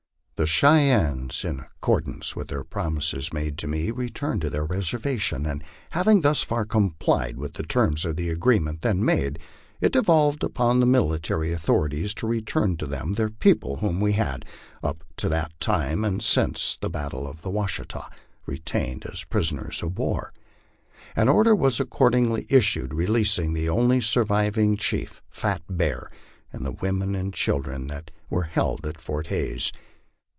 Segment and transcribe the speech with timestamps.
[0.35, 5.63] The Cheyennes, in accordance with their promise made to me, returned to their reservation; and
[5.91, 9.37] having thus far complied with the terms of the agree ment then made,
[9.81, 14.43] it devolved upon the military authorities to return to them their people whom we had,
[14.81, 18.05] up to that time and since the battle of the .Washita,
[18.47, 20.33] retained as prisoners of war.
[21.15, 26.09] An order was accordingly issued releasing the only surviving chief, Fat Bear,
[26.51, 28.05] and the women and children then
[28.49, 29.71] held at Fort Hays.